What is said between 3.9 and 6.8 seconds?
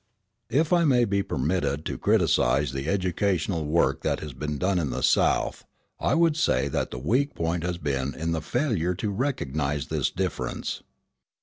that has been done in the South, I would say